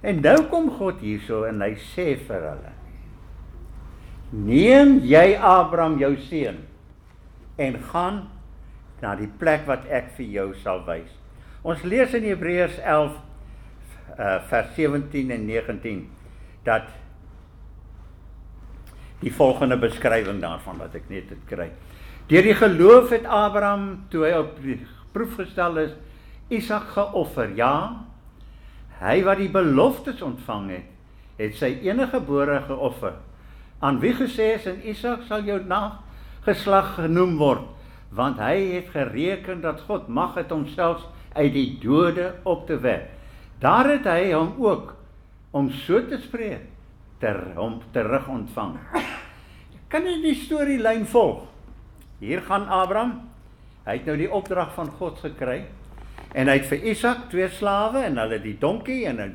[0.00, 2.74] En nou kom God hierso en hy sê vir hulle:
[4.30, 6.62] Neem jy Abraham jou seun
[7.60, 8.22] en gaan
[9.02, 11.10] na die plek wat ek vir jou sal wys.
[11.66, 13.16] Ons lees in Hebreërs 11
[14.16, 16.02] uh, vers 17 en 19
[16.64, 16.88] dat
[19.20, 21.68] die volgende beskrywing daarvan wat ek net het kry.
[22.30, 24.56] Deur die geloof het Abraham toe hy op
[25.12, 25.96] proef gestel is,
[26.50, 27.50] Isak geoffer.
[27.58, 28.06] Ja.
[29.00, 30.88] Hy wat die beloftes ontvang het,
[31.40, 33.14] het sy enige gebore geoffer.
[33.80, 37.64] Aan wie gesê is in Isak sal jou nageslag genoem word,
[38.12, 43.08] want hy het gereken dat God mag het homself uit die dode op te wek.
[43.60, 44.92] Daar het hy hom ook
[45.56, 46.68] om so te spreek
[47.20, 48.76] ter hom terug ontvang.
[49.92, 51.46] Kan jy die storielyn volg?
[52.20, 53.16] Hier gaan Abraham.
[53.86, 55.64] Hy het nou die opdrag van God gekry
[56.34, 59.30] en hy het vir Isak twee slawe en hulle die donkie en hy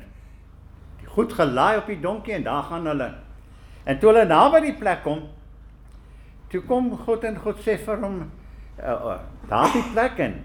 [1.16, 3.08] goed gelaai op die donkie en daar gaan hulle.
[3.88, 5.22] En toe hulle naby die plek kom,
[6.52, 9.16] toe kom God en God sê vir hom uh, uh,
[9.48, 10.36] daar die plek en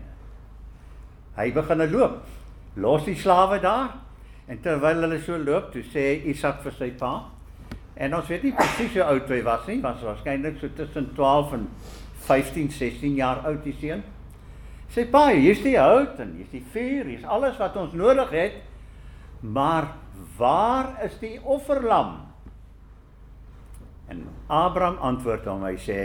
[1.36, 2.22] hy begin loop.
[2.80, 3.98] Los die slawe daar
[4.48, 7.14] en terwyl hulle so loop, toe sê Isak vir sy pa
[8.02, 11.54] en ons weet nie presies hoe oud hy was nie, was waarskynlik so tussen 12
[11.58, 11.68] en
[12.26, 14.02] 15, 16 jaar oud die seun.
[14.91, 18.58] Sê pa, hier's die hout en hier's die vuur, hier's alles wat ons nodig het.
[19.41, 19.93] Maar
[20.38, 22.17] waar is die offerlam?
[24.12, 25.99] En Abraham antwoord hom, hy sê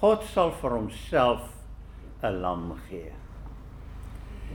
[0.00, 1.48] God sal vir homself
[2.22, 3.12] 'n lam gee.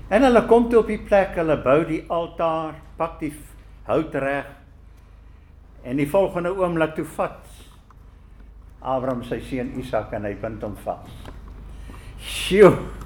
[0.10, 3.34] En hulle kom toe op die plek, hulle bou die altaar, pak die
[3.88, 4.46] hout reg.
[5.84, 7.42] En die volgende oomblik toe vat
[8.82, 11.10] Abraham sy seun Isak en hy bind hom vas.
[12.22, 13.05] Sjoe.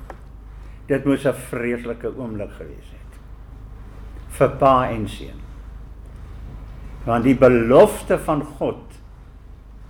[0.90, 3.20] Dit moes 'n vreeslike oomblik gewees het.
[4.28, 5.42] Vir pa en seun.
[7.06, 8.82] Want die belofte van God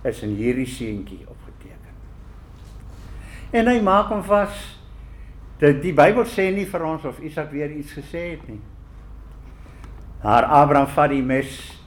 [0.04, 1.94] is in hierdie seentjie opgeteken.
[3.50, 4.78] En hy maak hom vas.
[5.58, 8.60] Dat die Bybel sê nie vir ons of Isak weer iets gesê het nie.
[10.22, 11.80] Maar Abraham vat die mes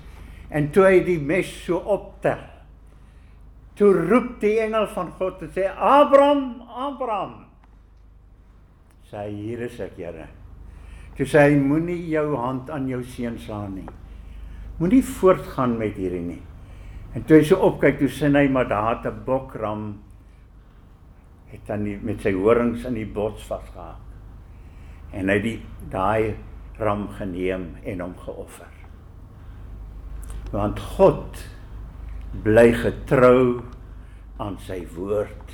[0.50, 2.42] en toe hy die mes so optel.
[3.74, 7.43] Toe roep die engel van God en sê Abraham, Abraham.
[9.14, 10.26] Sê hier is ek, Here.
[11.14, 13.90] Toe sê hy moenie jou hand aan jou seun slaan nie.
[14.80, 16.42] Moenie voortgaan met hierdie nie.
[17.14, 20.02] En toe hy so opkyk, toe sien hy maar daar 'n bokram
[21.52, 24.02] het dan die, met sy horings in die bots vasgehak.
[25.14, 25.60] En hy die
[25.92, 26.34] daai
[26.80, 28.74] ram geneem en hom geoffer.
[30.52, 31.38] Want God
[32.44, 33.62] bly getrou
[34.40, 35.54] aan sy woord.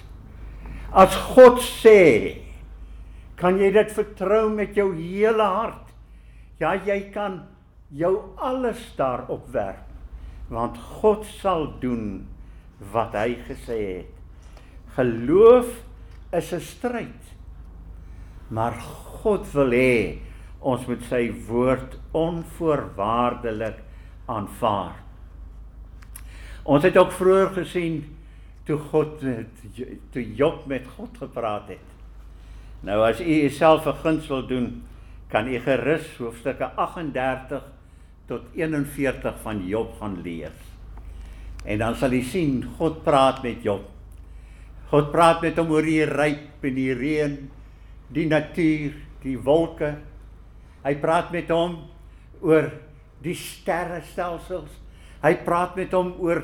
[0.94, 2.49] As God sê,
[3.40, 5.94] kan jy dit vertrou met jou hele hart.
[6.60, 7.46] Ja, jy kan
[7.96, 9.90] jou alles daarop werp
[10.50, 12.26] want God sal doen
[12.92, 14.16] wat hy gesê het.
[14.98, 15.70] Geloof
[16.34, 17.24] is 'n stryd.
[18.50, 18.74] Maar
[19.22, 20.18] God wil hê
[20.60, 23.78] ons moet sy woord onvoorwaardelik
[24.26, 24.96] aanvaar.
[26.64, 28.18] Ons het ook vroeër gesien
[28.66, 29.20] toe God
[30.12, 31.99] toe Job met God gepraat het.
[32.82, 34.84] Nou as u jouself 'n guns wil doen,
[35.28, 37.64] kan u gerus hoofstukke 38
[38.26, 40.58] tot 41 van Job gaan lees.
[41.66, 43.90] En dan sal u sien God praat met Job.
[44.90, 47.50] God praat met hom oor die ryp en die reën,
[48.08, 49.98] die natuur, die wolke.
[50.84, 51.76] Hy praat met hom
[52.42, 52.72] oor
[53.22, 54.72] die sterrestelsels.
[55.22, 56.42] Hy praat met hom oor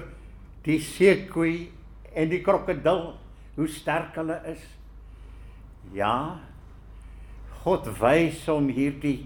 [0.66, 1.72] die seekoei
[2.14, 3.16] en die krokodil,
[3.56, 4.62] hoe sterk hulle is.
[5.94, 6.40] Ja.
[7.64, 9.26] God wys hom hierdie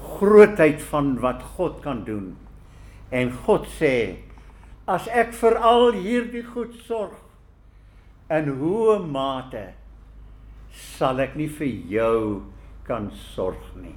[0.00, 2.36] grootheid van wat God kan doen.
[3.10, 4.16] En God sê:
[4.86, 7.18] "As ek vir al hierdie goed sorg,
[8.30, 9.72] in hoe mate
[10.70, 12.42] sal ek nie vir jou
[12.86, 13.96] kan sorg nie."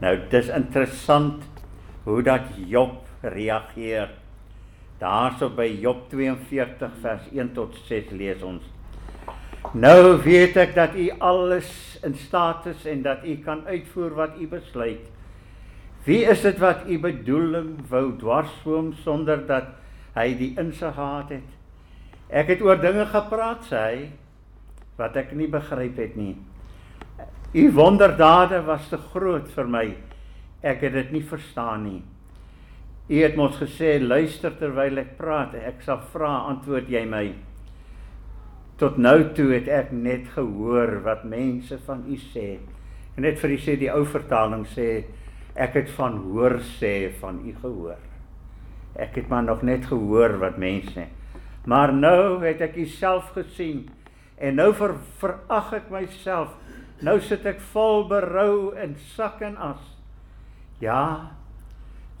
[0.00, 1.42] Nou dis interessant
[2.04, 4.10] hoe dat Job reageer.
[5.00, 8.62] Daarso by Job 42 vers 1 tot 6 lees ons:
[9.76, 14.38] Nou weet ek dat u alles in staat is en dat u kan uitvoer wat
[14.40, 15.04] u besluit.
[16.04, 19.74] Wie is dit wat u bedoeling wou dwarsboom sonder dat
[20.14, 21.50] hy die insig gehad het?
[22.28, 23.98] Ek het oor dinge gepraat sê hy
[24.96, 26.36] wat ek nie begryp het nie.
[27.52, 29.84] U wonderdade was te groot vir my.
[30.64, 32.00] Ek het dit nie verstaan nie.
[33.08, 35.54] U het mos gesê luister terwyl ek praat.
[35.60, 37.26] Ek sal vra, antwoord jy my.
[38.78, 42.60] Tot nou toe het ek net gehoor wat mense van u sê.
[43.16, 44.88] En net vir u sê die ou vertaling sê
[45.58, 47.98] ek het van hoor sê van u gehoor.
[48.94, 51.08] Ek het maar nog net gehoor wat mense.
[51.66, 53.88] Maar nou het ek u self gesien
[54.38, 56.54] en nou ver, verag ek myself.
[57.02, 59.82] Nou sit ek vol berou en sak en as.
[60.78, 61.34] Ja.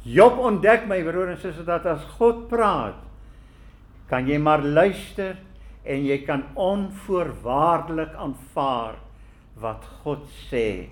[0.02, 2.98] Job ontdek my broer en susters dat as God praat,
[4.10, 5.36] kan jy maar luister
[5.88, 8.98] en jy kan onvoorwaardelik aanvaar
[9.58, 10.88] wat God sê.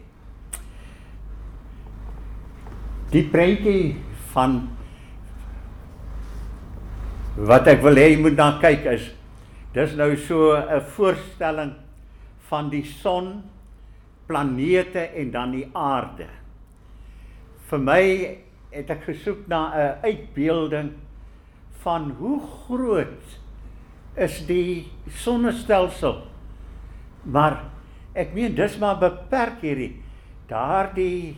[3.13, 3.95] Die prentjie
[4.33, 4.59] van
[7.37, 9.13] wat ek wil hê jy moet na kyk is
[9.77, 11.75] dis nou so 'n voorstelling
[12.49, 13.43] van die son,
[14.27, 16.29] planete en dan die aarde.
[17.69, 18.03] Vir my
[18.71, 20.93] het ek gesoek na 'n uitbeelding
[21.83, 23.46] van hoe groot
[24.17, 24.89] is die
[25.23, 26.23] sonnestelsel.
[27.25, 27.61] Maar
[28.17, 29.95] ek meen dis maar beperk hierdie
[30.51, 31.37] daardie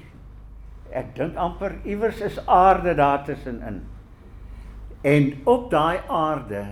[0.94, 3.82] ek dink amper iewers is aarde daar tussenin.
[5.04, 6.62] En op daai aarde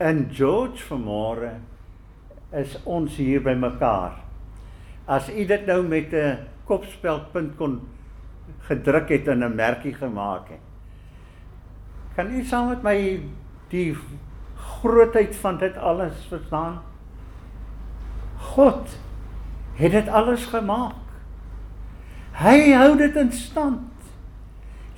[0.00, 1.58] in George vanmôre
[2.56, 4.16] is ons hier by mekaar.
[5.06, 7.80] As u dit nou met 'n kopspelpunt kon
[8.68, 10.64] gedruk het en 'n merkie gemaak het.
[12.16, 13.20] Kan u saam met my
[13.68, 13.96] die
[14.78, 16.80] grootheid van dit alles verstaan?
[18.54, 18.98] God
[19.80, 20.96] het dit alles gemaak.
[22.40, 23.88] Hy hou dit in stand.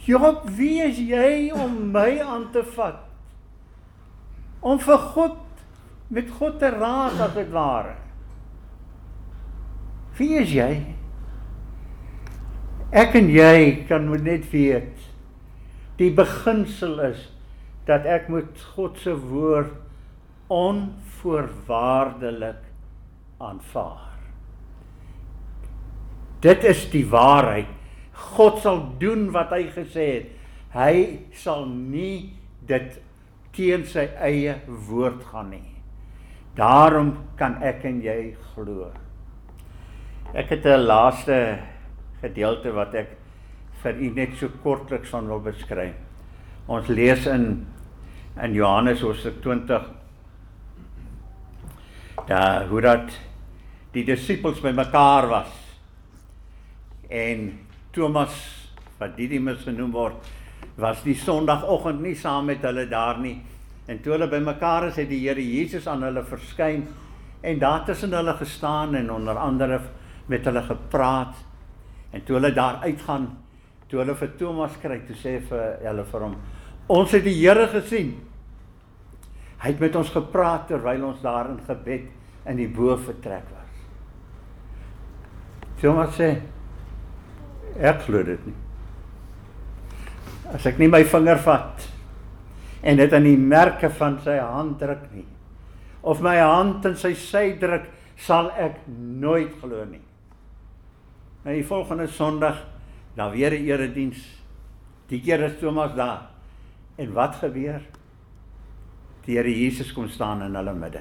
[0.03, 3.05] Job, wie is jy om my aan te vat?
[4.62, 5.39] Om vir God
[6.12, 7.95] met God te raad as dit ware.
[10.18, 10.73] Wie is jy?
[12.93, 15.09] Ek en jy kan net weet
[16.01, 17.23] die beginsel is
[17.87, 19.72] dat ek moet God se woord
[20.53, 22.61] onvoorwaardelik
[23.43, 24.12] aanvaar.
[26.43, 27.66] Dit is die waarheid.
[28.35, 30.26] God sal doen wat hy gesê het.
[30.72, 30.95] Hy
[31.37, 32.33] sal nie
[32.66, 32.99] dit
[33.53, 35.72] teen sy eie woord gaan nie.
[36.57, 38.91] Daarom kan ek en jy glo.
[40.35, 41.59] Ek het 'n laaste
[42.20, 43.09] gedeelte wat ek
[43.83, 45.95] vir u net so kortliks van wil beskryf.
[46.67, 47.67] Ons lees in
[48.41, 49.83] in Johannes hoofstuk 20
[52.27, 53.13] daar hoe dat
[53.93, 55.51] die disippels bymekaar was.
[57.09, 57.51] En
[57.93, 58.37] Thomas
[58.99, 60.31] wat Didimus genoem word
[60.81, 63.37] was die sonoggend nie saam met hulle daar nie.
[63.91, 66.87] En toe hulle bymekaar is het die Here Jesus aan hulle verskyn
[67.43, 69.81] en daar tussen hulle gestaan en onder andere
[70.27, 71.35] met hulle gepraat.
[72.13, 73.41] En toe hulle daar uitgaan
[73.93, 76.38] toe hulle vir Thomas kry toe sê vir hulle vir hom
[76.97, 78.16] ons het die Here gesien
[79.61, 82.09] hy het met ons gepraat terwyl ons daar in gebed
[82.49, 83.84] in die bo vertrek was
[85.82, 86.32] Thomas sê
[87.80, 88.57] Ek glo dit nie.
[90.53, 91.88] As ek nie my vinger vat
[92.82, 95.28] en dit aan die merke van sy hand druk nie
[96.03, 97.84] of my hand in sy sy druk,
[98.18, 100.03] sal ek nooit glo nie.
[101.45, 102.59] Nou die volgende Sondag,
[103.15, 104.19] dan weer 'n erediens.
[105.07, 106.31] Die keer is Thomas daar.
[106.97, 107.81] En wat gebeur?
[109.25, 111.01] Die Here Jesus kom staan in hulle midde.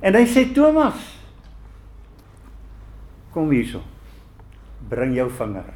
[0.00, 1.18] En hy sê Thomas,
[3.32, 3.80] kom hierso
[4.88, 5.70] bring jou vinger.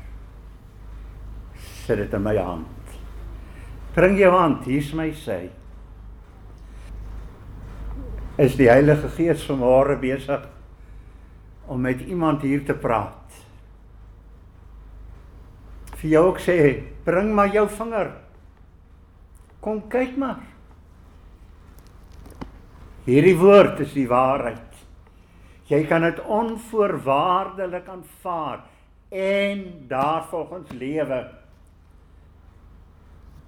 [1.87, 2.67] Sit dit in my hand.
[3.95, 5.49] Bring jou hand, hier's my sy.
[8.39, 10.45] Is die Heilige Gees vanmôre besig
[11.67, 13.18] om met iemand hier te praat?
[15.99, 16.59] Vir jou ook sê,
[17.05, 18.13] bring maar jou vinger.
[19.65, 20.45] Kom kyk maar.
[23.09, 24.69] Hierdie woord is die waarheid.
[25.69, 28.63] Jy kan dit onvoorwaardelik aanvaar
[29.13, 31.19] en daarvolgens lewe.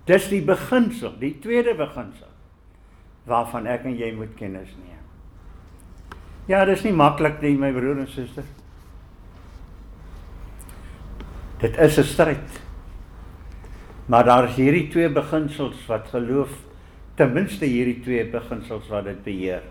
[0.08, 2.28] Dis die beginsel, die tweede beginsel
[3.28, 5.04] waarvan ek en jy moet kennis neem.
[6.48, 8.46] Ja, dis nie maklik nie, my broer en suster.
[11.60, 12.60] Dit is 'n stryd.
[14.06, 16.48] Maar daar is hierdie twee beginsels wat geloof
[17.14, 19.62] ten minste hierdie twee beginsels wat dit beheer.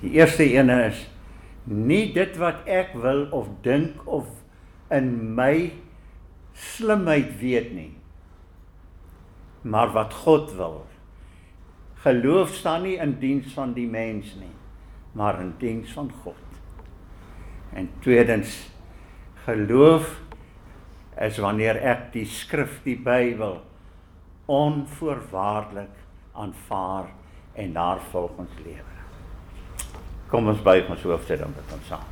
[0.00, 1.08] Die eerste een is
[1.64, 4.26] nie dit wat ek wil of dink of
[4.90, 5.72] in my
[6.52, 7.92] slimheid weet nie.
[9.62, 10.86] Maar wat God wil.
[12.04, 14.52] Geloof staan nie in diens van die mens nie,
[15.12, 16.60] maar in diens van God.
[17.72, 18.70] En tweedens
[19.44, 20.20] geloof
[21.20, 23.60] is wanneer ek die skrif, die Bybel
[24.50, 25.94] onvoorwaardelik
[26.34, 27.12] aanvaar
[27.54, 28.96] en daarvolgens lewe.
[30.28, 32.10] Kom ons buig ons hoofde dan met ons saam.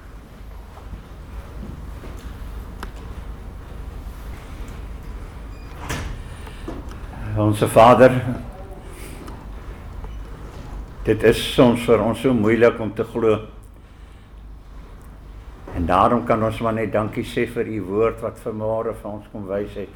[7.43, 8.13] Onse Vader
[11.03, 13.41] Dit is soms vir ons so moeilik om te glo.
[15.75, 19.29] En daarom kan ons maar net dankie sê vir u woord wat vanmôre vir ons
[19.33, 19.95] kom wys het.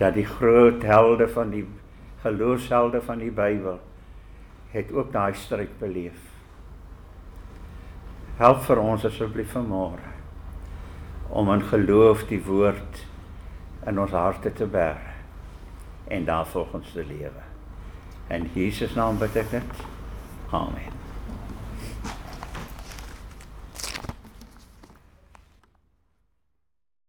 [0.00, 1.66] Dat die groot helde van die
[2.22, 3.78] geloofshelde van die Bybel
[4.72, 6.18] het ook daai stryd beleef.
[8.38, 10.14] Help vir ons asseblief vanmôre
[11.28, 13.04] om in geloof die woord
[13.86, 15.16] in ons harte te bære
[16.08, 17.44] en daarvolgens te lewe.
[18.28, 19.84] In Jesus naam bid ek dit.
[20.52, 20.97] Amen.